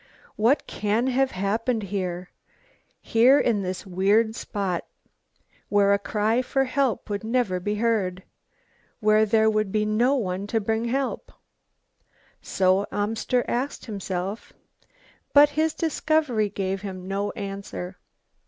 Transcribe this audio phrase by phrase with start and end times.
[0.35, 2.31] "What can have happened here
[3.01, 4.83] here in this weird spot,
[5.69, 8.23] where a cry for help would never be heard?
[8.99, 11.31] where there would be no one to bring help?"
[12.41, 14.53] So Amster asked himself,
[15.33, 17.99] but his discovery gave him no answer.